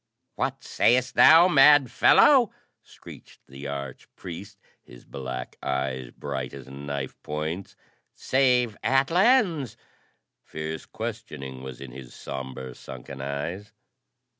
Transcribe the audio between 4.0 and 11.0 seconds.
priest, his black eyes bright as knife points. "Save Atlans?" Fierce